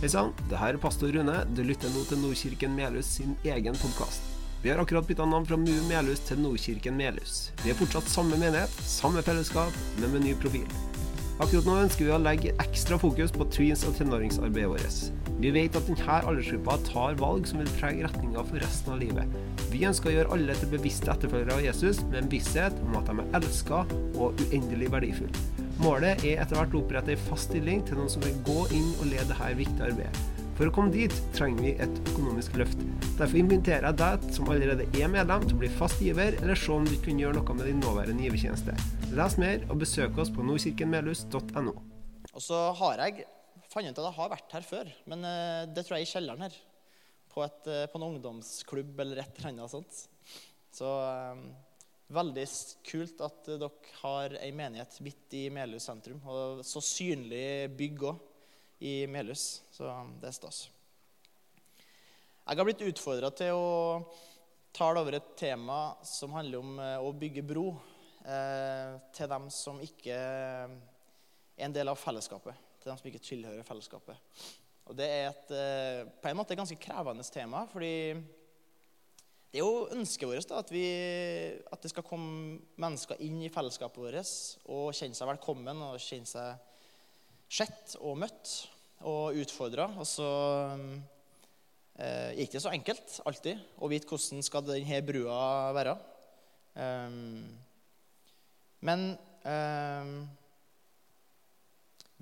[0.00, 1.34] Hei sann, det her er pastor Rune.
[1.52, 4.24] Du lytter nå til Nordkirken Melhus sin egen podkast.
[4.62, 7.50] Vi har akkurat bytta navn fra MU Melhus til Nordkirken Melhus.
[7.60, 10.64] Vi er fortsatt samme menighet, samme fellesskap, men med ny profil.
[11.36, 15.36] Akkurat nå ønsker vi å legge ekstra fokus på tweens- og tenåringsarbeidet vårt.
[15.36, 19.40] Vi vet at denne aldersgruppa tar valg som vil prege retninga for resten av livet.
[19.68, 23.12] Vi ønsker å gjøre alle til bevisste etterfølgere av Jesus, med en visshet om at
[23.12, 23.84] de er elska
[24.16, 25.59] og uendelig verdifulle.
[25.80, 28.90] Målet er etter hvert å opprette en fast stilling til noen som vil gå inn
[28.98, 30.40] og lede dette viktige arbeidet.
[30.58, 32.82] For å komme dit trenger vi et økonomisk løft.
[33.16, 36.74] Derfor inviterer jeg deg som allerede er medlem til å bli fast giver, eller se
[36.74, 38.74] om du kan gjøre noe med din nåværende givertjeneste.
[39.16, 41.72] Les mer og besøk oss på nordkirkenmelhus.no.
[42.28, 43.24] Og så har jeg
[43.72, 46.12] fant ut at jeg har vært her før, men eh, det tror jeg er i
[46.12, 46.60] kjelleren her.
[47.32, 50.04] På, et, eh, på en ungdomsklubb eller et eller annet sånt.
[50.76, 50.92] Så
[51.32, 51.46] um,
[52.10, 52.46] veldig
[52.86, 56.20] kult at dere har ei menighet midt i Melhus sentrum.
[56.26, 58.26] Og så synlig bygg òg
[58.86, 59.62] i Melhus.
[59.74, 59.88] Så
[60.20, 60.64] det er stas.
[62.50, 63.68] Jeg har blitt utfordra til å
[64.74, 67.68] tale over et tema som handler om eh, å bygge bro
[68.24, 70.72] eh, til dem som ikke er
[71.60, 72.58] en del av fellesskapet.
[72.80, 74.18] Til dem som ikke tilhører fellesskapet.
[74.90, 78.16] Og Det er et, eh, på en måte ganske krevende tema, fordi
[79.50, 80.86] det er jo ønsket vårt da, at, vi,
[81.74, 84.34] at det skal komme mennesker inn i fellesskapet vårt
[84.70, 86.68] og kjenne seg velkommen og kjenne seg
[87.50, 88.52] sett og møtt
[89.10, 89.88] og utfordra.
[89.98, 90.30] Og så
[91.98, 95.42] eh, gikk det så enkelt alltid å vite hvordan skal denne brua
[95.74, 95.96] være.
[96.78, 97.42] Um,
[98.86, 99.08] men
[99.42, 100.12] um,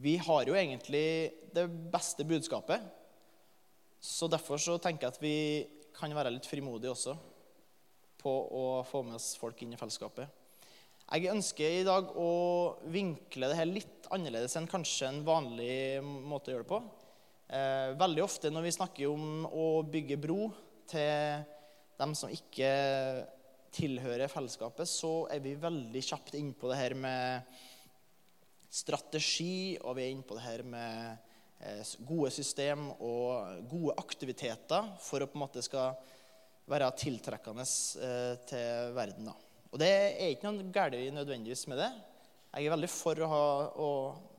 [0.01, 1.09] vi har jo egentlig
[1.53, 2.81] det beste budskapet.
[4.01, 5.39] Så derfor så tenker jeg at vi
[5.99, 7.17] kan være litt frimodige også
[8.19, 10.27] på å få med oss folk inn i fellesskapet.
[11.09, 12.31] Jeg ønsker i dag å
[12.93, 16.81] vinkle det her litt annerledes enn kanskje en vanlig måte å gjøre det på.
[17.49, 20.51] Eh, veldig ofte når vi snakker om å bygge bro
[20.91, 21.47] til
[21.99, 22.69] dem som ikke
[23.75, 27.57] tilhører fellesskapet, så er vi veldig kjapt inn på det her med
[28.69, 31.28] strategi, og vi er inne på det her med
[32.07, 35.97] gode system og gode aktiviteter for å på en måte skal
[36.69, 39.31] være tiltrekkende eh, til verden.
[39.31, 39.35] da.
[39.73, 41.91] Og det er ikke noe galt nødvendigvis med det.
[42.55, 43.89] Jeg er veldig for å ha, å,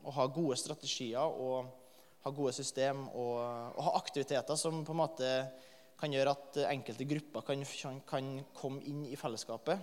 [0.01, 1.69] å ha gode strategier og
[2.25, 3.35] ha gode system og,
[3.75, 5.29] og, ha aktiviteter som på en måte
[5.99, 7.63] kan gjøre at enkelte grupper kan,
[8.07, 9.81] kan komme inn i fellesskapet.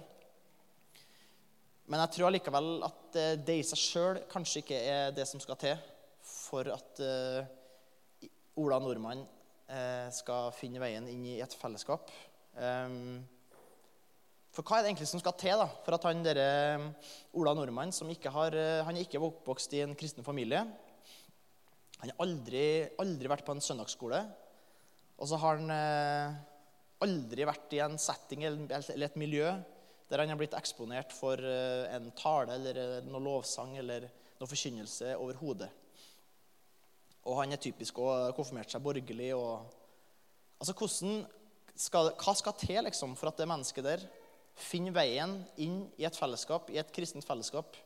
[1.87, 5.61] Men jeg tror allikevel at det i seg sjøl kanskje ikke er det som skal
[5.61, 5.77] til
[6.47, 8.29] for at uh,
[8.63, 12.11] Ola Nordmann uh, skal finne veien inn i et fellesskap.
[12.57, 13.25] Um,
[14.55, 16.49] for hva er det egentlig som skal til da, for at han dere,
[17.37, 20.63] Ola Nordmann, som ikke har, han er ikke oppvokst i en kristen familie
[22.01, 22.63] Han har aldri,
[23.03, 24.23] aldri vært på en søndagsskole.
[25.21, 26.39] Og så har han eh,
[27.05, 29.53] aldri vært i en setting eller et miljø
[30.09, 34.09] der han har blitt eksponert for en tale eller noe lovsang eller
[34.39, 35.71] noe forkynnelse overhodet.
[37.27, 39.33] Og han er typisk og konfirmert seg borgerlig.
[39.35, 39.67] og
[40.61, 40.75] altså,
[41.75, 44.07] skal, Hva skal til liksom, for at det mennesket der
[44.57, 47.77] finner veien inn i et fellesskap, i et kristent fellesskap.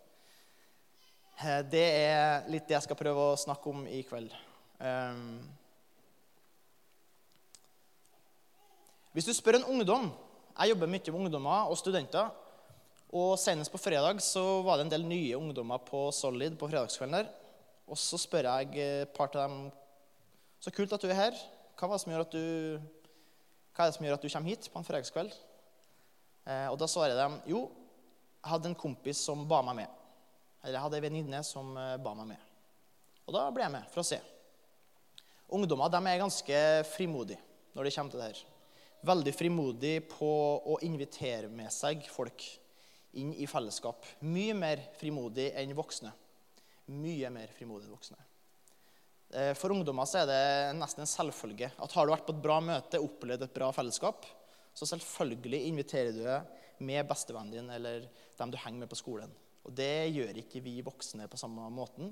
[1.41, 4.31] Eh, det er litt det jeg skal prøve å snakke om i kveld.
[4.81, 5.41] Um,
[9.13, 10.07] hvis du spør en ungdom
[10.55, 12.31] Jeg jobber mye med ungdommer og studenter.
[13.17, 17.17] Og Senest på fredag så var det en del nye ungdommer på Solid på fredagskvelden.
[17.17, 17.40] der.
[17.91, 19.71] Og så spør jeg et par av dem
[20.63, 21.37] Så kult at du er her.
[21.75, 22.89] Hva, er det som gjør at du,
[23.73, 25.33] hva er det som gjør at du kommer hit på en fredagskveld?
[26.45, 27.63] Eh, og da svarer de jo,
[28.43, 29.97] jeg hadde en kompis som ba meg med.
[30.61, 32.45] Eller jeg hadde ei venninne som eh, ba meg med.
[33.25, 34.21] Og da ble jeg med for å se.
[35.57, 36.63] Ungdommer de er ganske
[36.93, 37.41] frimodige
[37.73, 38.45] når det kommer til det her.
[39.11, 40.33] Veldig frimodige på
[40.69, 42.45] å invitere med seg folk
[43.17, 44.05] inn i fellesskap.
[44.29, 46.13] Mye mer frimodig enn voksne.
[46.91, 48.19] Mye mer frimodig enn voksne.
[49.31, 52.43] Eh, for ungdommer så er det nesten en selvfølge at har du vært på et
[52.43, 54.27] bra møte, opplevd et bra fellesskap,
[54.75, 58.09] så selvfølgelig inviterer du med bestevennen din eller
[58.39, 59.31] dem du henger med på skolen.
[59.69, 62.11] Og det gjør ikke vi voksne på samme måten.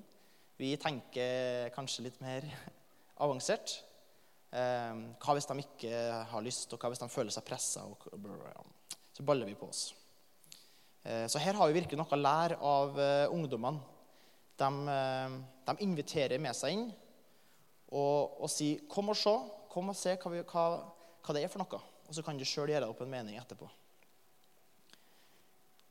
[0.59, 2.47] Vi tenker kanskje litt mer
[3.25, 3.81] avansert.
[4.55, 7.87] Eh, hva hvis de ikke har lyst, og hva hvis de føler seg pressa?
[9.17, 9.89] Så baller vi på oss.
[11.03, 13.98] Eh, så her har vi virkelig noe å lære av ungdommene.
[14.59, 14.71] De,
[15.69, 16.89] de, inviterer med seg inn
[17.95, 19.37] og, og sier 'Kom og se.
[19.71, 20.65] Kom og se hva, vi, hva,
[21.23, 23.37] hva det er for noe.' og så kan du sjøl gjøre deg opp en mening
[23.37, 23.69] etterpå.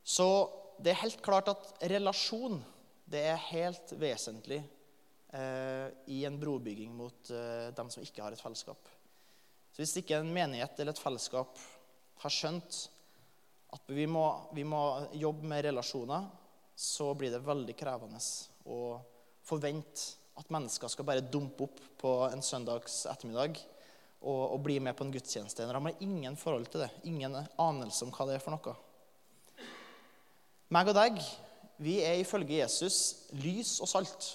[0.07, 0.25] Så
[0.81, 2.57] det er helt klart at relasjon
[3.07, 8.41] det er helt vesentlig eh, i en brobygging mot eh, dem som ikke har et
[8.41, 8.89] fellesskap.
[9.71, 11.61] Så hvis ikke en menighet eller et fellesskap
[12.23, 12.81] har skjønt
[13.77, 14.25] at vi må,
[14.57, 14.81] vi må
[15.15, 16.25] jobbe med relasjoner,
[16.73, 18.19] så blir det veldig krevende
[18.67, 18.97] å
[19.47, 23.57] forvente at mennesker skal bare dumpe opp på en søndags ettermiddag
[24.21, 25.65] og, og bli med på en gudstjeneste.
[25.65, 28.75] De har ingen forhold til det, ingen anelse om hva det er for noe.
[30.73, 31.21] Meg og deg,
[31.79, 34.33] vi er ifølge Jesus lys og salt.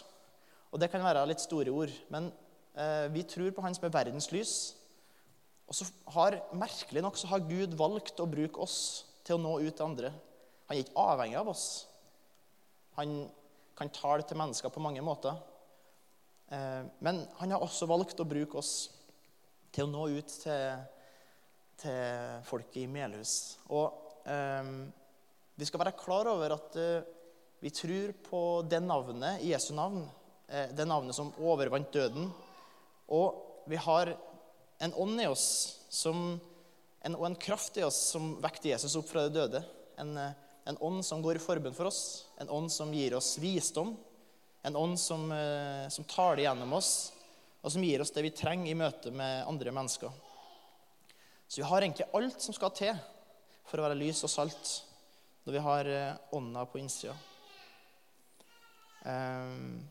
[0.72, 2.30] Og det kan være litt store ord, men
[2.72, 4.54] eh, vi tror på Han som er verdens lys.
[5.68, 8.78] Og så har, Merkelig nok så har Gud valgt å bruke oss
[9.26, 10.12] til å nå ut til andre.
[10.68, 11.66] Han er ikke avhengig av oss.
[12.96, 13.26] Han
[13.78, 15.36] kan tale til mennesker på mange måter.
[16.52, 18.90] Eh, men han har også valgt å bruke oss
[19.72, 20.82] til å nå ut til,
[21.80, 23.36] til folket i Melhus.
[23.72, 24.74] Og um,
[25.56, 27.06] vi skal være klar over at uh,
[27.62, 30.02] vi tror på det navnet, Jesu navn,
[30.50, 32.26] det navnet som overvant døden.
[33.14, 34.10] Og vi har
[34.82, 36.40] en ånd i oss som,
[37.00, 39.60] en, og en kraft i oss som vekter Jesus opp fra det døde.
[40.00, 40.32] En, eh,
[40.64, 43.96] en ånd som går i forbund for oss, en ånd som gir oss visdom
[44.62, 47.12] en ånd som, eh, som taler gjennom oss,
[47.62, 50.10] og som gir oss det vi trenger i møte med andre mennesker.
[51.48, 52.94] Så vi har egentlig alt som skal til
[53.66, 54.72] for å være lys og salt
[55.44, 57.14] når vi har eh, ånda på innsida.
[59.10, 59.82] Ehm,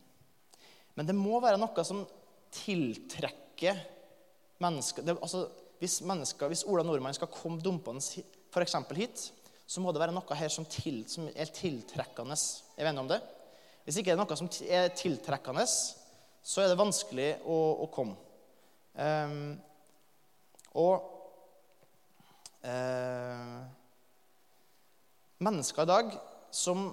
[0.96, 2.06] men det må være noe som
[2.52, 3.76] tiltrekker
[4.62, 5.46] mennesker altså,
[5.80, 8.76] hvis, mennesker, hvis Ola Nordmann skal komme dumpende f.eks.
[8.96, 9.24] hit,
[9.72, 12.36] så må det være noe her som, til, som er tiltrekkende.
[12.76, 13.22] Er vi enige om det?
[13.86, 18.18] Hvis ikke det er noe som er tiltrekkende, så er det vanskelig å, å komme.
[19.00, 19.54] Um,
[20.76, 21.06] og
[22.68, 23.62] uh,
[25.40, 26.12] mennesker i dag
[26.52, 26.90] som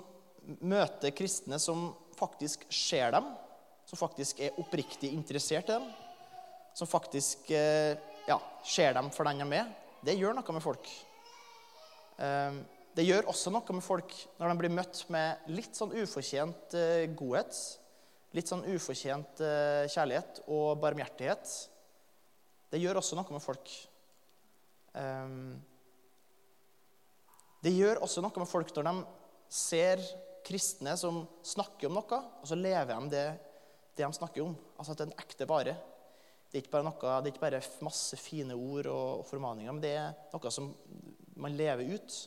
[0.63, 1.89] møter kristne som
[2.19, 3.27] faktisk ser dem,
[3.91, 5.91] som faktisk er oppriktig interessert i dem,
[6.79, 7.99] som faktisk uh,
[8.31, 9.77] ja, ser dem for den de er,
[10.07, 10.87] det gjør noe med folk.
[12.19, 12.63] Um,
[12.99, 17.05] det gjør også noe med folk når de blir møtt med litt sånn ufortjent eh,
[17.15, 17.55] godhet.
[18.35, 21.53] Litt sånn ufortjent eh, kjærlighet og barmhjertighet.
[22.73, 23.71] Det gjør også noe med folk.
[24.99, 25.55] Ehm,
[27.63, 28.97] det gjør også noe med folk når de
[29.47, 30.03] ser
[30.49, 33.27] kristne som snakker om noe, og så lever de det,
[33.95, 34.59] det de snakker om.
[34.77, 35.77] Altså at det er en ekte vare.
[36.49, 39.85] Det er ikke bare, noe, det er ikke bare masse fine ord og formaninger, men
[39.85, 40.73] det er noe som
[41.41, 42.19] man lever ut.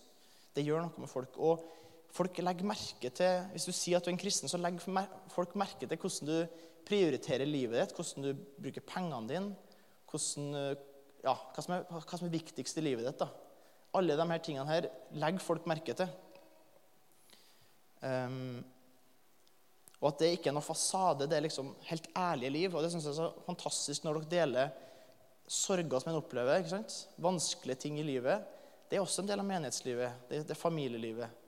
[0.55, 1.37] Det gjør noe med folk.
[1.39, 1.63] Og
[2.11, 4.83] folk legger merke til, Hvis du sier at du er en kristen, så legger
[5.31, 9.55] folk merke til hvordan du prioriterer livet ditt, hvordan du bruker pengene dine,
[10.11, 10.75] hvordan,
[11.23, 13.21] ja, hva, som er, hva som er viktigst i livet ditt.
[13.21, 13.29] da.
[13.95, 16.11] Alle disse tingene her legger folk merke til.
[18.01, 18.63] Um,
[20.01, 22.73] og at det ikke er noe fasade, det er liksom helt ærlige liv.
[22.73, 24.71] Og det synes jeg er så fantastisk når dere deler
[25.51, 26.57] sorger som en opplever.
[26.57, 26.95] ikke sant?
[27.21, 28.47] Vanskelige ting i livet.
[28.91, 31.39] Det er også en del av menighetslivet, det, det familielivet.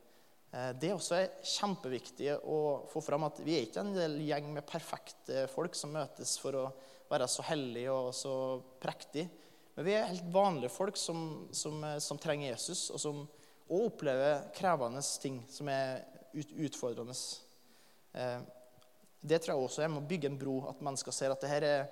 [0.56, 1.20] Eh, det er også
[1.58, 5.92] kjempeviktig å få fram at vi er ikke en del gjeng med perfekte folk som
[5.92, 6.66] møtes for å
[7.12, 8.36] være så hellige og så
[8.80, 9.28] prektige.
[9.76, 13.26] Men vi er helt vanlige folk som, som, som trenger Jesus, og som
[13.72, 16.04] og opplever krevende ting som er
[16.34, 17.16] ut, utfordrende.
[18.14, 18.40] Eh,
[19.24, 21.52] det tror jeg også er med å bygge en bro, at mennesker ser at det
[21.52, 21.86] her er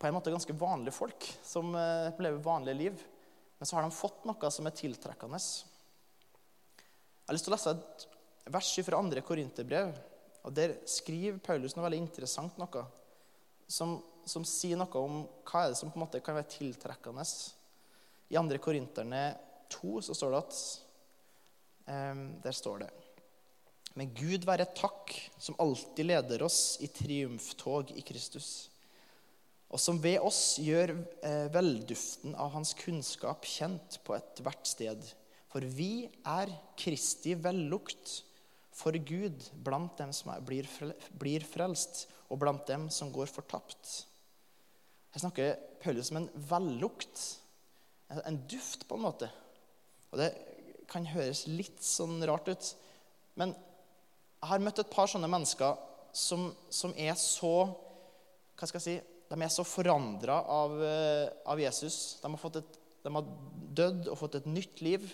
[0.00, 3.04] på en måte ganske vanlige folk som eh, lever vanlige liv.
[3.62, 5.38] Men så har de fått noe som er tiltrekkende.
[5.38, 8.06] Jeg har lyst til å lese et
[8.50, 9.92] vers fra andre korinterbrev.
[10.42, 12.82] og Der skriver Paulus noe veldig interessant noe,
[13.70, 13.92] som,
[14.26, 17.22] som, sier noe om hva er det som på en måte kan være tiltrekkende.
[18.34, 19.22] I andre korinterne
[19.70, 20.58] 2 så står det at
[21.86, 22.90] um, Der står det
[23.94, 28.71] Men Gud være takk, som alltid leder oss i triumftog i Kristus
[29.72, 30.92] og som ved oss gjør
[31.24, 35.06] eh, velduften av hans kunnskap kjent på ethvert sted.
[35.48, 38.18] For vi er Kristi vellukt
[38.76, 44.06] for Gud blant dem som blir frelst, og blant dem som går fortapt.
[45.12, 47.20] Her snakker Paulus om en vellukt,
[48.12, 49.28] en duft, på en måte.
[50.12, 50.30] Og Det
[50.88, 52.70] kan høres litt sånn rart ut,
[53.40, 55.76] men jeg har møtt et par sånne mennesker
[56.16, 57.54] som, som er så
[58.56, 62.18] hva skal jeg si, de er så forandra av, eh, av, Jesus.
[62.20, 63.30] De har, et, de har,
[63.72, 65.06] dødd og fått et nytt liv.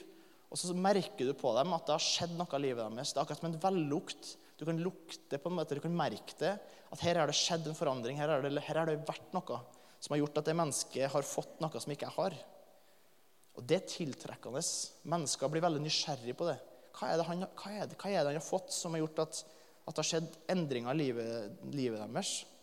[0.49, 3.13] Og så merker du på dem at det har skjedd noe i livet deres.
[3.13, 4.33] Det er akkurat som en vellukt.
[4.59, 6.57] Du kan lukte på en måte, du kan merke det.
[6.91, 8.19] At her har det skjedd en forandring.
[8.19, 9.61] Her har det, det vært noe
[9.99, 12.39] som har gjort at det mennesket har fått noe som ikke jeg har.
[13.59, 14.63] Og det er tiltrekkende.
[15.15, 16.59] Mennesker blir veldig nysgjerrig på det.
[16.99, 19.05] Hva er det han, hva er det, hva er det han har fått som har
[19.05, 19.43] gjort at,
[19.87, 22.39] at det har skjedd endringer i livet, livet deres?
[22.43, 22.55] Eh,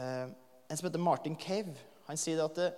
[0.00, 1.74] en som heter Martin Cave,
[2.06, 2.76] han sier at eh,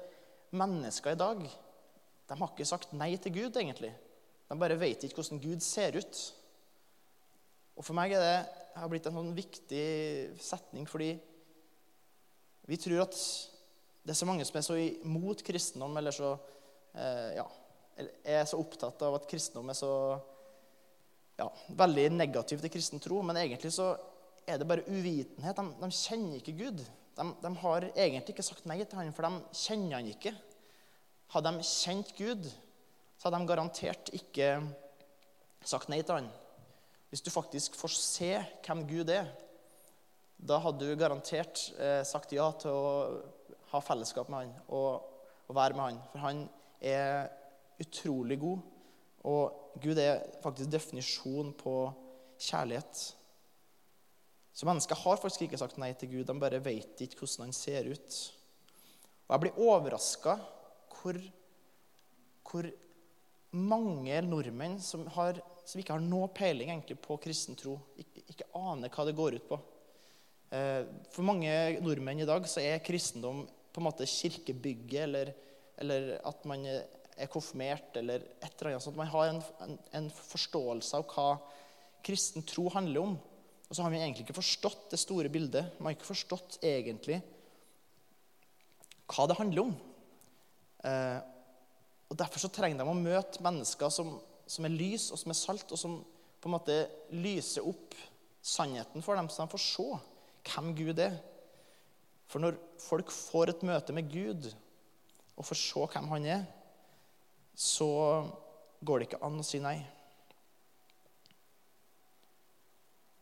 [0.56, 3.92] mennesker i dag de har ikke sagt nei til Gud, egentlig.
[4.48, 6.20] De bare vet ikke hvordan Gud ser ut.
[7.76, 8.36] Og For meg er det
[8.78, 9.86] har blitt en sånn viktig
[10.40, 11.10] setning, fordi
[12.70, 13.16] vi tror at
[14.02, 16.30] det er så mange som er så imot kristendom, eller så
[16.96, 17.44] eh, ja,
[18.24, 19.92] er så opptatt av at kristendom er så
[21.38, 23.20] ja, veldig negativ til kristen tro.
[23.26, 23.92] Men egentlig så
[24.48, 25.58] er det bare uvitenhet.
[25.58, 26.82] De, de kjenner ikke Gud.
[27.16, 30.32] De, de, har egentlig ikke sagt nei til han, for de kjenner han ikke.
[31.34, 32.48] Hadde de kjent Gud,
[33.18, 34.54] så hadde de garantert ikke
[35.68, 36.30] sagt nei til han.
[37.12, 38.32] Hvis du faktisk får se
[38.64, 39.28] hvem Gud er,
[40.42, 42.92] da hadde du garantert eh, sagt ja til å
[43.70, 45.04] ha fellesskap med han og,
[45.46, 46.00] og være med han.
[46.10, 46.40] For han
[46.82, 47.28] er
[47.82, 48.64] utrolig god,
[49.28, 51.76] og Gud er faktisk definisjon på
[52.42, 53.04] kjærlighet.
[54.52, 56.26] Så mennesker har faktisk ikke sagt nei til Gud.
[56.28, 58.16] De bare vet ikke hvordan han ser ut.
[59.26, 60.36] Og jeg blir overraska
[60.92, 61.18] hvor,
[62.50, 62.68] hvor,
[63.52, 68.46] mange nordmenn som, har, som, ikke har noe peiling egentlig på kristen tro, ikke, ikke,
[68.56, 69.58] aner hva det går ut på.
[70.56, 71.52] Eh, for mange
[71.84, 73.42] nordmenn i dag så er kristendom
[73.72, 75.32] på en måte kirkebygget, eller,
[75.80, 79.00] eller at man er konfirmert, eller et eller annet sånt.
[79.00, 81.28] Man har en, en, en forståelse av hva
[82.04, 83.20] kristen tro handler om.
[83.72, 85.70] Og så har vi egentlig ikke forstått det store bildet.
[85.78, 87.22] Vi har ikke forstått egentlig
[89.08, 89.70] hva det handler om.
[90.84, 91.20] Eh,
[92.12, 95.38] og Derfor så trenger de å møte mennesker som, som, er lys og som er
[95.38, 96.76] salt, og som på en måte
[97.16, 97.96] lyser opp
[98.44, 99.88] sannheten for dem, så de får se
[100.50, 101.16] hvem Gud er.
[102.28, 102.60] For når
[102.90, 104.50] folk får et møte med Gud
[105.32, 106.44] og får se hvem han er,
[107.56, 107.88] så
[108.84, 109.78] går det ikke an å si nei.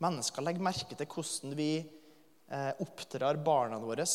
[0.00, 4.06] Mennesker legger merke til hvordan vi eh, oppdrar barna våre,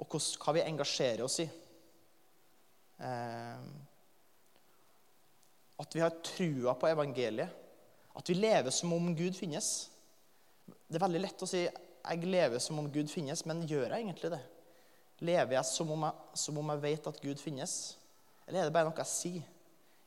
[0.00, 1.48] og hva vi engasjerer oss i.
[3.00, 3.64] Eh,
[5.80, 7.58] at vi har trua på evangeliet.
[8.14, 9.88] At vi lever som om Gud finnes.
[10.66, 14.04] Det er veldig lett å si 'jeg lever som om Gud finnes', men gjør jeg
[14.04, 14.42] egentlig det?
[15.20, 17.96] Lever jeg som om jeg, som om jeg vet at Gud finnes?
[18.46, 19.42] Eller er det bare noe jeg sier?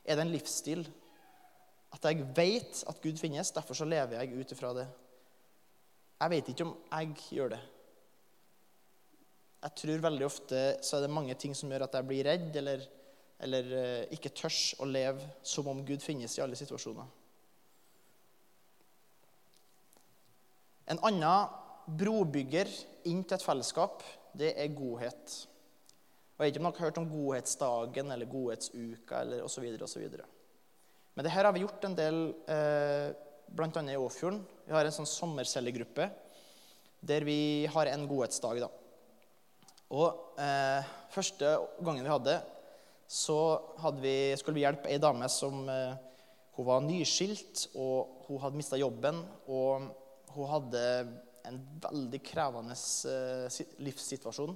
[0.06, 0.88] Er det en livsstil?
[1.94, 4.88] At jeg vet at Gud finnes, derfor så lever jeg ut ifra det.
[6.24, 7.62] Jeg vet ikke om jeg gjør det.
[9.64, 12.56] Jeg tror veldig ofte så er det mange ting som gjør at jeg blir redd
[12.60, 12.84] eller,
[13.46, 17.08] eller eh, ikke tørs å leve som om Gud finnes i alle situasjoner.
[20.92, 22.70] En annen brobygger
[23.08, 24.04] inn til et fellesskap,
[24.36, 25.40] det er godhet.
[26.34, 29.68] Og Jeg vet ikke om dere har hørt om godhetsdagen eller godhetsuka eller osv.
[31.14, 33.12] Men det her har vi gjort en del eh,
[33.54, 33.70] bl.a.
[33.70, 34.42] i Åfjorden.
[34.66, 36.10] Vi har en sånn sommercellegruppe
[37.04, 38.64] der vi har en godhetsdag.
[38.64, 38.70] da.
[39.94, 41.52] Og eh, Første
[41.86, 42.40] gangen vi hadde,
[43.06, 43.38] så
[43.84, 45.94] hadde vi, skulle vi hjelpe ei dame som eh,
[46.58, 49.22] hun var nyskilt, og hun hadde mista jobben.
[49.46, 49.92] Og
[50.34, 50.84] hun hadde
[51.46, 52.74] en veldig krevende
[53.12, 54.56] eh, livssituasjon.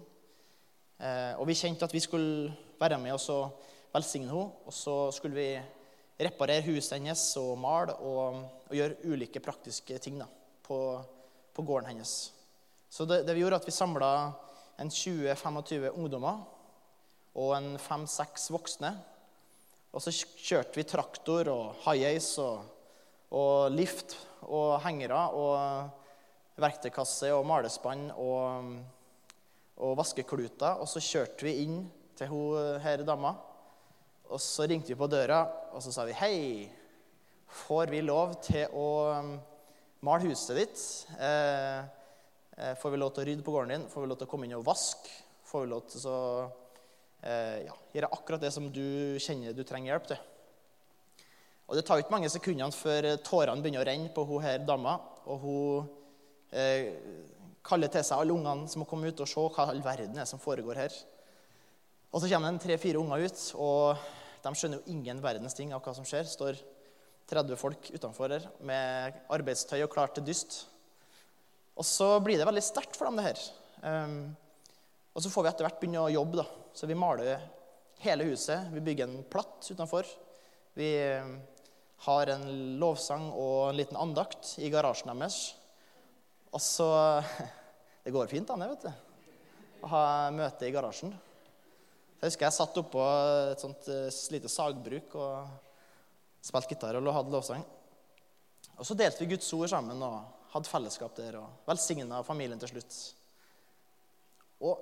[0.98, 3.62] Eh, og vi kjente at vi skulle være med og
[3.94, 4.64] velsigne henne.
[4.66, 5.52] Og så skulle vi
[6.18, 10.28] reparere huset hennes og male og, og, gjøre ulike praktiske ting da,
[10.66, 10.80] på,
[11.54, 12.14] på, gården hennes.
[12.90, 14.12] Så det, det vi gjorde, at vi samla
[14.82, 16.42] en 20-25 ungdommer
[17.38, 18.92] og en 5-6 voksne.
[19.94, 22.66] Og så kjørte vi traktor og high-ace og,
[23.30, 28.74] og, lift og hengere og verktøykasse og malespann og,
[29.78, 30.82] og vaskekluter.
[30.82, 31.84] Og så kjørte vi inn
[32.18, 33.36] til hun her dama.
[34.28, 36.38] Og så ringte vi på døra, og så sa vi hei.
[37.64, 39.30] Får vi lov til å um,
[40.04, 40.82] male huset ditt?
[41.16, 41.80] Eh,
[42.58, 43.86] eh, får vi lov til å rydde på gården din?
[43.92, 45.14] Får vi lov til å komme inn og vaske?
[45.48, 46.18] Får vi lov til å
[47.24, 50.20] eh, ja, gjøre akkurat det som du kjenner du trenger hjelp til?
[51.68, 55.00] Og Det tar ikke mange sekundene før tårene begynner å renne på hun her dama.
[55.28, 55.90] Og hun
[56.52, 56.92] eh,
[57.68, 60.28] kaller til seg alle ungene som må komme ut og se hva all verden er
[60.28, 61.00] som foregår her.
[62.14, 63.98] Og Så kommer det tre-fire unger ut, og
[64.44, 66.24] de skjønner jo ingen verdens ting av hva som skjer.
[66.24, 66.60] står
[67.28, 70.62] 30 folk utenfor her med arbeidstøy og klart til dyst.
[71.78, 73.42] Og så blir det veldig sterkt for dem, det her.
[73.84, 74.32] Um,
[75.14, 76.40] og så får vi etter hvert begynne å jobbe.
[76.40, 76.48] da.
[76.74, 77.44] Så vi maler
[78.06, 78.72] hele huset.
[78.72, 80.08] Vi bygger en platt utenfor.
[80.78, 81.36] Vi um,
[82.08, 82.48] har en
[82.80, 85.42] lovsang og en liten andakt i garasjen deres.
[86.54, 86.90] Og så
[88.08, 88.92] Det går fint, an, vet du.
[89.84, 91.12] Å ha møte i garasjen.
[92.18, 93.02] Jeg husker jeg satt oppå
[93.52, 95.52] et sånt uh, lite sagbruk og
[96.42, 97.62] spilte gitar og hadde lovsang.
[98.78, 100.18] Og så delte vi Guds ord sammen og
[100.54, 102.98] hadde fellesskap der og velsigna familien til slutt.
[104.66, 104.82] Og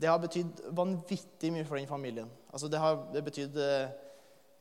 [0.00, 2.30] det har betydd vanvittig mye for den familien.
[2.50, 3.90] Altså det har det betydd eh,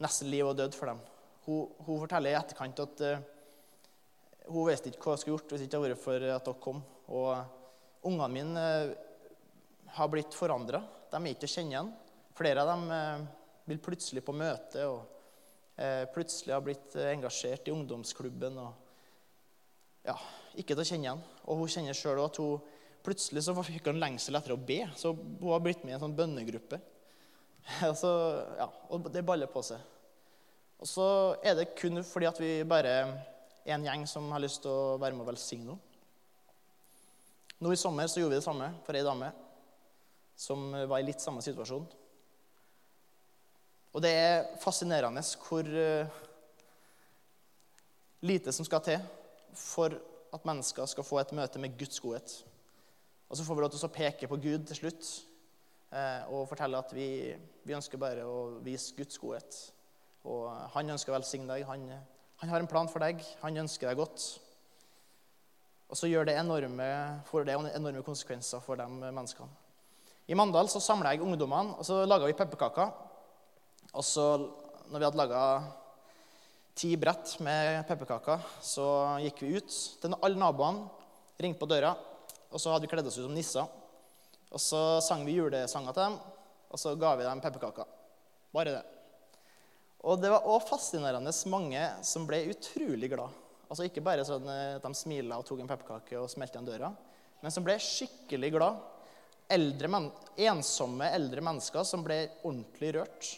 [0.03, 1.01] nesten liv og død for dem.
[1.45, 3.21] Hun, hun forteller i etterkant at uh,
[4.49, 6.63] hun visste ikke hva hun skulle gjort hvis det ikke hadde vært for at dere
[6.65, 6.81] kom.
[7.09, 8.93] Og ungene mine uh,
[9.95, 10.83] har blitt forandra.
[11.09, 11.93] De er ikke å kjenne igjen.
[12.37, 13.23] Flere av dem uh,
[13.69, 15.15] vil plutselig på møte og
[16.11, 18.57] plutselig har blitt engasjert i ungdomsklubben.
[18.59, 20.15] og ja,
[20.59, 21.21] Ikke til å kjenne igjen.
[21.45, 22.59] Og hun kjenner sjøl at hun
[23.05, 24.81] plutselig så fikk hun lengsel etter å be.
[24.99, 26.81] Så hun har blitt med i en sånn bønnegruppe.
[28.01, 28.11] så,
[28.59, 29.79] ja, og det baller på seg.
[30.79, 31.05] Og så
[31.43, 32.95] er det kun fordi at vi bare
[33.65, 35.85] er en gjeng som har lyst til å være med og velsigne henne.
[37.59, 39.33] Nå i sommer så gjorde vi det samme for ei dame
[40.39, 41.87] som var i litt samme situasjon.
[43.89, 46.19] Og det er fascinerende hvor uh,
[48.23, 49.01] lite som skal til
[49.57, 49.95] for
[50.33, 52.35] at mennesker skal få et møte med Guds godhet.
[53.29, 55.09] Og så får vi lov til å peke på Gud til slutt
[55.91, 57.09] uh, og fortelle at vi,
[57.65, 59.59] vi ønsker bare å vise Guds godhet
[60.27, 61.65] og han ønsker å velsigne deg.
[61.69, 61.87] Han,
[62.41, 63.23] han, har en plan for deg.
[63.43, 64.25] Han ønsker deg godt.
[65.89, 66.89] Og så gjør det enorme,
[67.29, 69.49] får det enorme konsekvenser for de menneskene.
[70.29, 72.91] I Mandal så samla jeg ungdommene, og så laga vi pepperkaker.
[73.97, 74.25] Og så,
[74.91, 75.41] når vi hadde laga
[76.77, 78.85] ti brett med pepperkaker, så
[79.23, 80.85] gikk vi ut til alle naboene,
[81.41, 81.95] ringte på døra,
[82.53, 83.65] og så hadde vi kledd oss ut som nisser.
[84.53, 86.19] Og så sang vi julesanger til dem,
[86.69, 87.89] og så ga vi dem pepperkaker.
[88.53, 88.85] Bare det.
[90.05, 93.33] Og det var òg fascinerende mange som ble utrolig glad.
[93.65, 96.69] Altså Ikke bare sånn eh, at de smila og tok en pepperkake og smelte igjen
[96.69, 96.93] døra,
[97.41, 98.79] men som ble skikkelig glad.
[99.49, 103.29] Eldre men, ensomme eldre mennesker som ble ordentlig rørt.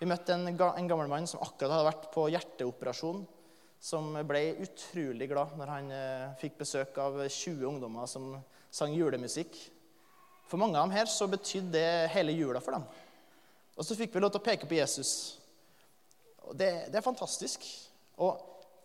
[0.00, 3.22] Vi møtte en, en gammel mann som akkurat hadde vært på hjerteoperasjon,
[3.84, 8.32] som ble utrolig glad når han eh, fikk besøk av 20 ungdommer som
[8.74, 9.56] sang julemusikk.
[10.50, 12.88] For mange av dem her så betydde det hele jula for dem.
[13.74, 15.12] Og så fikk vi lov til å peke på Jesus.
[16.44, 17.64] Og det, det er fantastisk.
[18.22, 18.42] Og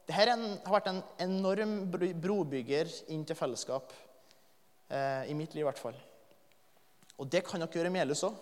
[0.09, 3.91] dette har vært en enorm brobygger inn til fellesskap.
[4.89, 5.97] Eh, I mitt liv, i hvert fall.
[7.19, 8.37] Og det kan dere gjøre i Melhus òg.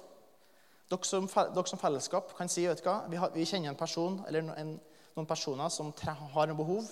[0.87, 4.53] Dere, som fellesskap kan si vet du hva, vi, har, vi kjenner en person eller
[4.55, 4.75] en,
[5.17, 6.87] noen personer som har en behov.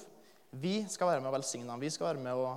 [0.56, 1.84] Vi skal være med å velsigne dem.
[1.84, 2.50] Vi skal være med å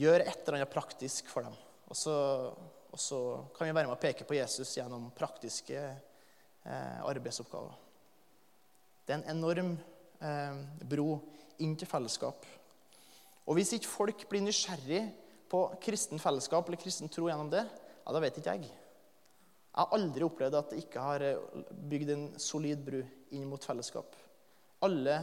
[0.00, 1.54] gjøre et eller annet praktisk for dem.
[1.86, 2.16] Og så,
[2.90, 3.20] og så
[3.54, 7.76] kan vi være med å peke på Jesus gjennom praktiske eh, arbeidsoppgaver.
[9.04, 9.74] Det er en enorm
[10.24, 11.18] eh, bro
[11.62, 12.46] inn til fellesskap.
[13.44, 15.04] Og hvis ikke folk blir nysgjerrig
[15.52, 17.66] på kristen fellesskap eller kristen tro gjennom det,
[18.04, 18.68] ja, da vet ikke jeg.
[19.74, 23.00] Jeg har aldri opplevd at det ikke har eh, bygd en solid bru
[23.34, 24.14] inn mot fellesskap.
[24.84, 25.16] Alle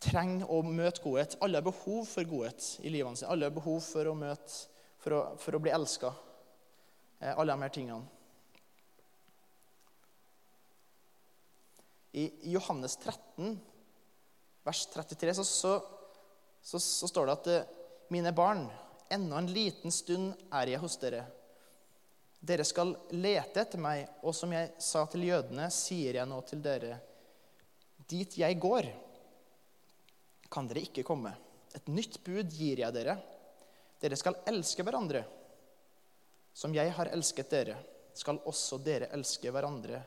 [0.00, 1.36] trenger å møte godhet.
[1.44, 3.30] Alle har behov for godhet i livene sine.
[3.30, 4.64] Alle har behov for å møte,
[4.98, 6.10] for å, for å bli elska.
[7.20, 8.16] Eh, alle de her tingene.
[12.18, 13.54] I Johannes 13,
[14.66, 15.74] vers 33, så, så,
[16.62, 17.76] så, så står det at eh,
[18.10, 18.64] mine barn,
[19.12, 21.28] enda en liten stund er jeg hos dere.
[22.40, 26.62] Dere skal lete etter meg, og som jeg sa til jødene, sier jeg nå til
[26.64, 26.96] dere.
[28.08, 28.88] Dit jeg går,
[30.50, 31.34] kan dere ikke komme.
[31.76, 33.18] Et nytt bud gir jeg dere.
[34.00, 35.22] Dere skal elske hverandre.
[36.56, 37.76] Som jeg har elsket dere,
[38.16, 40.00] skal også dere elske hverandre.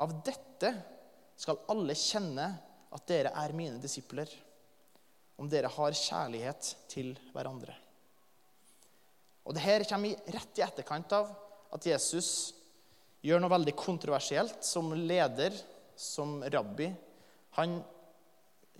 [0.00, 0.70] Av dette
[1.36, 2.46] skal alle kjenne
[2.96, 4.30] at dere er mine disipler,
[5.36, 7.74] om dere har kjærlighet til hverandre.
[9.46, 11.34] Og det her kommer rett i etterkant av
[11.74, 12.30] at Jesus
[13.26, 15.54] gjør noe veldig kontroversielt som leder,
[15.96, 16.90] som rabbi.
[17.56, 17.78] Han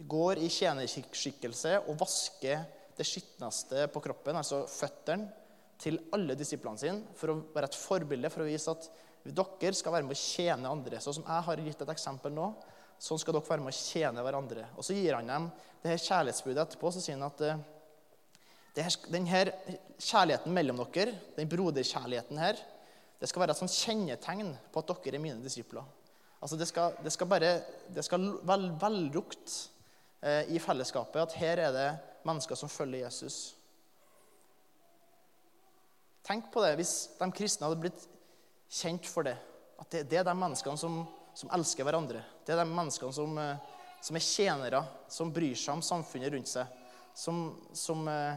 [0.07, 5.29] går i tjenerskikkelse og vasker det skitneste på kroppen, altså føttene,
[5.77, 8.87] til alle disiplene sine for å være et forbilde, for å vise at
[9.27, 11.01] dere skal være med å tjene andre.
[11.05, 12.46] Sånn som jeg har gitt et eksempel nå,
[12.96, 14.70] sånn skal dere være med å tjene hverandre.
[14.81, 15.51] Og så gir han dem
[15.83, 16.92] det her kjærlighetsbudet etterpå.
[16.94, 17.44] Så sier han at
[18.77, 19.42] her, denne
[20.01, 22.64] kjærligheten mellom dere, den broderkjærligheten her,
[23.20, 25.85] det skal være et sånt kjennetegn på at dere er mine disipler.
[26.42, 27.52] Altså Det skal, det skal bare,
[27.94, 29.55] det skal vel, vellukt
[30.20, 31.88] eh, i fellesskapet at her er det
[32.29, 33.57] mennesker som følger Jesus.
[36.26, 38.07] Tenk på det hvis de kristne hadde blitt
[38.68, 39.37] kjent for det.
[39.81, 41.05] At det, det er de menneskene som,
[41.37, 42.22] som, elsker hverandre.
[42.44, 46.52] Det er de menneskene som, eh, som, er tjenere, som bryr seg om samfunnet rundt
[46.52, 46.83] seg.
[47.16, 48.37] Som, som eh,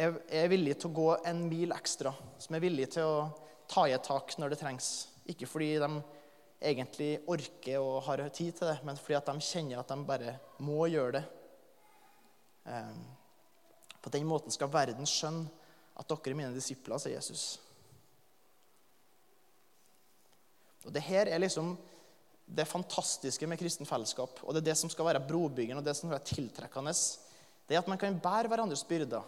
[0.00, 2.14] er, er villige til å gå en mil ekstra.
[2.40, 3.18] Som er villige til å
[3.68, 4.90] ta i et tak når det trengs.
[5.26, 5.90] Ikke fordi de
[6.62, 10.38] egentlig orker og har tid til det, men fordi at de kjenner at de bare
[10.64, 11.24] må gjøre det.
[12.66, 12.96] Eh,
[14.02, 15.48] på den måten skal verden skjønne
[15.96, 17.56] at dere er mine disipler, sier Jesus.
[20.86, 21.74] Og Det her er liksom
[22.46, 24.38] det fantastiske med kristen fellesskap.
[24.44, 26.92] Og det er det som skal være brobyggeren og det som skal være tiltrekkende.
[27.66, 29.24] Det er at man kan bære hverandres byrder.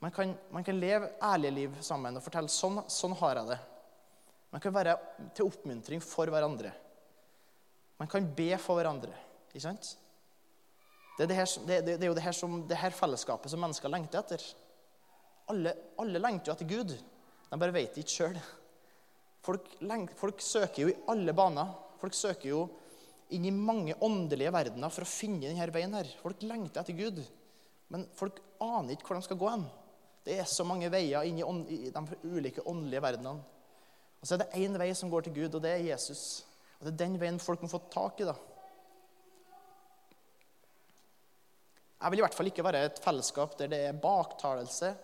[0.00, 3.58] Man kan, man kan leve ærlige liv sammen og fortelle sånn, sånn har jeg det.
[4.50, 4.94] Man kan være
[5.36, 6.72] til oppmuntring for hverandre.
[8.00, 9.12] Man kan be for hverandre.
[9.50, 9.92] Ikke sant?
[11.18, 13.60] Det er, det, her, det, det, er jo det her, som, det her fellesskapet som
[13.60, 14.44] mennesker lengter etter.
[15.52, 16.94] Alle, alle lengter jo etter Gud.
[17.50, 18.38] De bare vet det ikke sjøl.
[19.44, 19.68] Folk,
[20.16, 21.74] folk, søker jo i alle baner.
[22.00, 22.62] Folk søker jo
[23.36, 25.92] inn i mange åndelige verdener for å finne denne veien.
[25.98, 26.08] her.
[26.22, 27.20] Folk lengter etter Gud,
[27.92, 29.68] men folk aner ikke hvor de skal gå hen.
[30.24, 33.40] Det er så mange veier inn i, de ulike åndelige verdenene.
[34.20, 36.44] Og så er det én vei som går til Gud, og det er Jesus.
[36.78, 38.28] Og Det er den veien folk må få tak i.
[38.28, 38.34] da.
[42.00, 44.94] Jeg vil i hvert fall ikke være et fellesskap der det er baktalelse,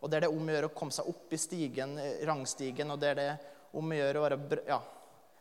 [0.00, 1.96] og der det er om å gjøre å komme seg opp i stigen,
[2.28, 3.42] rangstigen, og der det er
[3.76, 4.78] om å gjøre å være ja.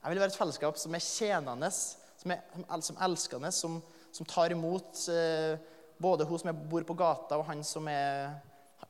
[0.01, 3.79] Jeg vil være et fellesskap som er tjenende, som er som elskende, som,
[4.11, 5.55] som tar imot eh,
[5.97, 8.35] både hun som bor på gata, og han som er,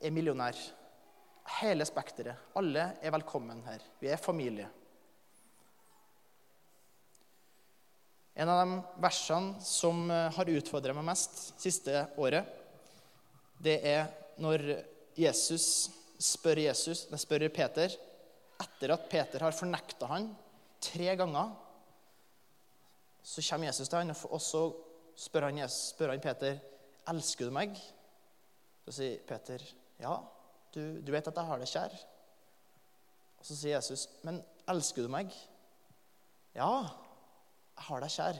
[0.02, 0.58] er millionær.
[1.60, 2.52] Hele spekteret.
[2.58, 3.84] Alle er velkommen her.
[4.02, 4.68] Vi er familie.
[8.36, 12.50] En av de versene som eh, har utfordra meg mest siste året,
[13.64, 14.10] det er
[14.44, 14.66] når
[15.16, 15.68] Jesus
[16.20, 17.94] spør Jesus, spør Peter
[18.62, 20.28] etter at Peter har fornekta han
[20.84, 21.54] tre ganger,
[23.26, 24.66] så kommer Jesus til han, og så
[25.18, 26.60] spør han, Jesus, spør han Peter
[27.10, 27.80] elsker du meg.
[28.86, 29.64] Så sier Peter
[30.02, 30.16] ja,
[30.76, 31.96] du, du vet at jeg har det kjær.
[33.40, 35.32] Og Så sier Jesus, men elsker du meg?
[36.56, 36.70] Ja,
[37.76, 38.40] jeg har deg kjær.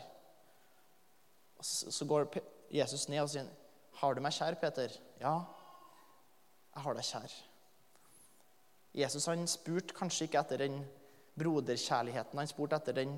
[1.60, 2.28] Og Så går
[2.74, 3.48] Jesus ned og sier,
[4.02, 4.92] har du meg kjær, Peter?
[5.22, 5.38] Ja,
[6.76, 7.38] jeg har deg kjær.
[8.96, 10.78] Jesus han spurte kanskje ikke etter den
[11.36, 12.40] broderkjærligheten.
[12.40, 13.18] Han spurte etter den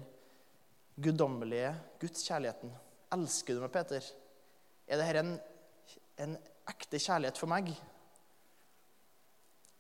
[0.98, 2.72] guddommelige gudskjærligheten.
[3.14, 4.08] Elsker du meg, Peter?
[4.88, 5.36] Er dette en,
[6.26, 6.34] en
[6.70, 7.70] ekte kjærlighet for meg?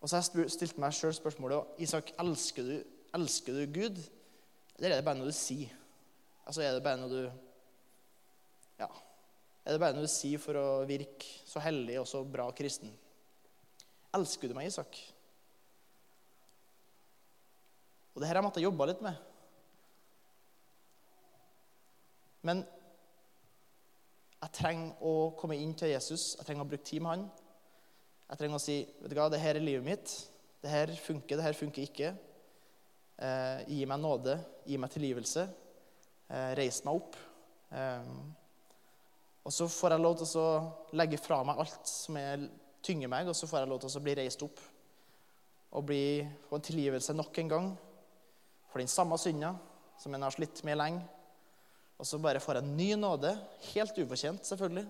[0.01, 2.75] Og så har jeg stilt meg sjøl spørsmålet Isak, elsker du,
[3.17, 3.99] elsker du Gud?
[4.77, 5.73] Eller er det bare noe du sier?
[6.45, 7.21] Altså, er det bare noe du
[8.77, 8.89] Ja.
[9.65, 12.93] Er det bare noe du sier for å virke så hellig og så bra kristen?
[14.15, 14.99] Elsker du meg, Isak?
[18.13, 19.17] Og det her har jeg måttet jobbe litt med.
[22.47, 22.63] Men
[24.37, 26.31] jeg trenger å komme inn til Jesus.
[26.37, 27.27] Jeg trenger å bruke tid med han.
[28.27, 30.13] Jeg trenger å si vet du hva, det her er livet mitt.
[30.59, 32.09] Det her funker, det her funker ikke.
[33.23, 34.35] Eh, gi meg nåde,
[34.67, 35.45] gi meg tilgivelse.
[36.27, 37.15] Eh, reis meg opp.
[37.71, 38.09] Eh,
[39.47, 40.49] og så får jeg lov til å
[40.99, 42.49] legge fra meg alt som er,
[42.83, 44.59] tynger meg, og så får jeg lov til å bli reist opp.
[45.79, 46.03] Og bli,
[46.49, 47.73] få en tilgivelse nok en gang
[48.67, 49.53] for den samme synda
[49.97, 51.05] som en har slitt med lenge.
[51.97, 53.31] Og så bare får jeg ny nåde,
[53.71, 54.85] helt ufortjent, selvfølgelig.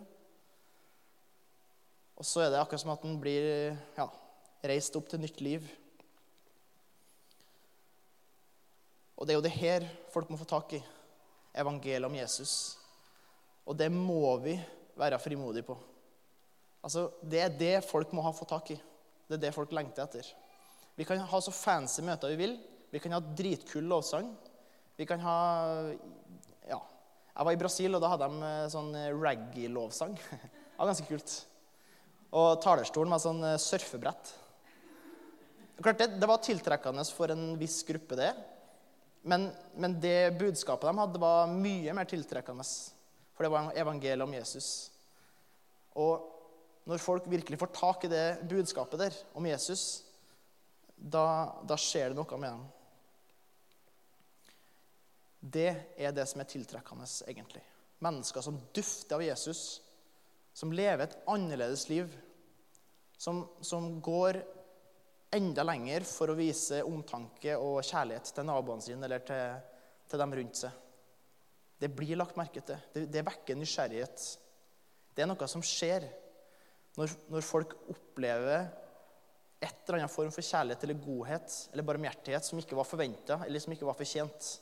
[2.18, 4.08] Og så er det akkurat som at den blir ja,
[4.66, 5.68] reist opp til nytt liv.
[9.18, 10.82] Og det er jo det her folk må få tak i.
[11.58, 12.78] Evangeliet om Jesus.
[13.66, 14.56] Og det må vi
[14.98, 15.78] være frimodige på.
[16.84, 18.78] Altså, Det er det folk må ha fått tak i.
[19.28, 20.28] Det er det folk lengter etter.
[20.98, 22.56] Vi kan ha så fancy møter vi vil.
[22.94, 24.32] Vi kan ha dritkul lovsang.
[24.98, 25.38] Vi kan ha
[26.68, 26.80] Ja.
[27.38, 30.16] Jeg var i Brasil, og da hadde de eh, sånn eh, reggae-lovsang.
[30.78, 31.34] Det var ganske kult.
[32.36, 34.34] Og talerstolen var sånn eh, surfebrett.
[35.78, 38.32] Klart det, det var tiltrekkende for en viss gruppe, det.
[39.28, 42.66] Men, men, det budskapet de hadde, var mye mer tiltrekkende.
[43.36, 44.70] For det var evangeliet om Jesus.
[46.00, 46.34] Og
[46.88, 50.04] når folk virkelig får tak i det budskapet der om Jesus,
[50.98, 52.66] da, da skjer det noe med dem.
[55.48, 57.62] Det er det som er tiltrekkende, egentlig.
[58.04, 59.62] Mennesker som dufter av Jesus,
[60.58, 62.10] som lever et annerledes liv,
[63.18, 64.40] som, som går
[65.38, 69.60] enda lenger for å vise omtanke og kjærlighet til naboene sine eller til,
[70.10, 70.84] til dem rundt seg.
[71.78, 72.80] Det blir lagt merke til.
[72.94, 74.28] Det, det vekker nysgjerrighet.
[75.14, 76.08] Det er noe som skjer
[76.98, 78.66] når, når folk opplever
[79.62, 83.62] et eller annet form for kjærlighet eller godhet eller barmhjertighet som ikke var forventa eller
[83.62, 84.56] som ikke var fortjent.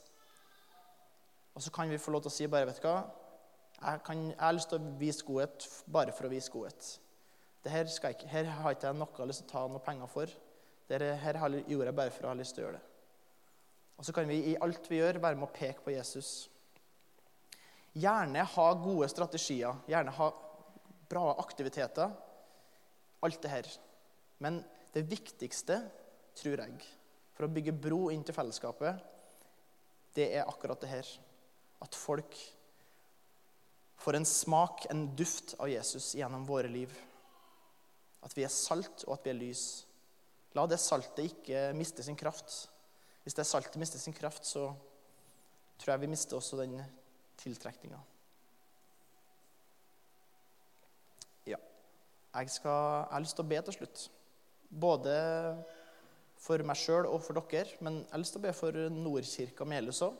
[1.55, 2.99] Og så kan vi få lov til å si bare, vet du hva
[3.85, 6.89] jeg, kan, jeg har lyst til å vise godhet bare for å vise godhet.
[7.65, 10.33] Her, ikke, her har ikke jeg noe lyst til å ta noe penger for.
[10.89, 12.91] Det her gjorde jeg bare for å ha lyst til å gjøre det.
[13.95, 16.49] Og så kan vi i alt vi gjør, være med å peke på Jesus.
[17.95, 20.29] Gjerne ha gode strategier, gjerne ha
[21.09, 22.11] bra aktiviteter.
[23.23, 23.69] Alt det her.
[24.43, 24.59] Men
[24.93, 25.79] det viktigste,
[26.35, 26.75] tror jeg,
[27.35, 28.99] for å bygge bro inn til fellesskapet,
[30.15, 31.07] det er akkurat det her.
[31.83, 32.35] At folk
[33.97, 36.93] får en smak, en duft av Jesus gjennom våre liv.
[38.25, 39.65] At vi er salt, og at vi er lys.
[40.55, 42.65] La det saltet ikke miste sin kraft.
[43.25, 44.69] Hvis det saltet mister sin kraft, så
[45.81, 46.77] tror jeg vi mister også den
[47.41, 47.97] tiltrekninga.
[51.49, 51.59] Ja.
[52.37, 54.05] Jeg, skal, jeg har lyst til å be til slutt.
[54.69, 55.15] Både
[56.45, 59.67] for meg sjøl og for dere, men jeg har lyst til å be for Nordkirka
[59.67, 60.19] Melhus òg.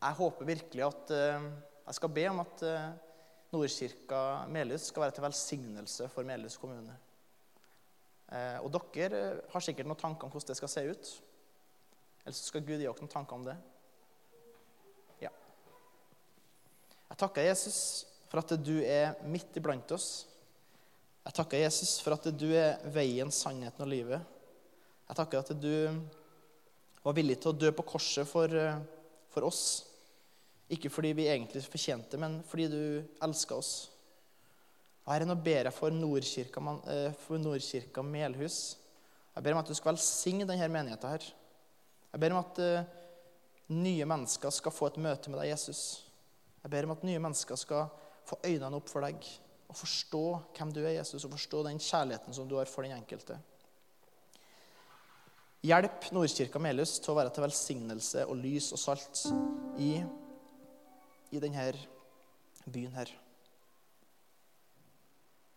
[0.00, 1.50] Jeg håper virkelig at eh,
[1.86, 2.90] Jeg skal be om at eh,
[3.50, 4.20] Nordkirka
[4.52, 6.94] Melhus skal være til velsignelse for Melhus kommune.
[8.30, 11.12] Eh, og dere har sikkert noen tanker om hvordan det skal se ut.
[12.22, 13.56] Eller så skal Gud gi dere noen tanker om det.
[15.24, 15.32] Ja.
[17.10, 17.80] Jeg takker Jesus
[18.30, 20.28] for at du er midt iblant oss.
[21.26, 24.22] Jeg takker Jesus for at du er veien, sannheten og livet.
[25.10, 25.74] Jeg takker at du
[27.02, 28.54] var villig til å dø på korset for,
[29.34, 29.89] for oss.
[30.70, 32.82] Ikke fordi vi egentlig fortjente men fordi du
[33.24, 33.72] elska oss.
[35.06, 38.76] Og Herre, nå ber jeg for Nordkirka, eh, for Nordkirka Melhus.
[39.34, 41.10] Jeg ber om at du skal velsigne denne menigheten.
[41.10, 41.24] her.
[42.12, 42.84] Jeg ber om at uh,
[43.70, 46.02] nye mennesker skal få et møte med deg, Jesus.
[46.62, 47.86] Jeg ber om at nye mennesker skal
[48.26, 49.22] få øynene opp for deg
[49.70, 50.24] og forstå
[50.56, 53.38] hvem du er, Jesus, og forstå den kjærligheten som du har for den enkelte.
[55.62, 59.22] Hjelp Nordkirka Melhus til å være til velsignelse og lys og salt
[59.78, 60.00] i,
[61.30, 61.72] i denne
[62.64, 63.10] byen her.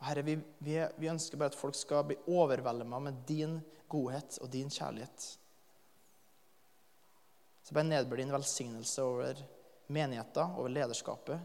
[0.04, 4.52] Herre, vi, vi, vi ønsker bare at folk skal bli overvelda med din godhet og
[4.52, 5.28] din kjærlighet.
[7.64, 9.40] Så bare nedbør din velsignelse over
[9.88, 11.40] menigheten, over lederskapet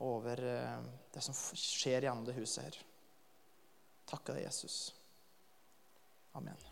[0.00, 2.80] og over eh, det som skjer gjennom det huset her.
[4.08, 4.82] Takker deg, Jesus.
[6.32, 6.69] Amen.